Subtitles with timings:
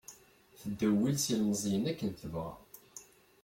[0.59, 2.51] Teddewwil s ilemẓiyen akken tebɣa.